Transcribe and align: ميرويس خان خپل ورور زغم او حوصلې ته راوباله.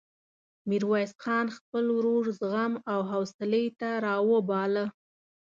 ميرويس 0.69 1.11
خان 1.23 1.47
خپل 1.57 1.85
ورور 1.97 2.23
زغم 2.39 2.73
او 2.91 2.99
حوصلې 3.11 3.65
ته 3.79 3.89
راوباله. 4.05 4.85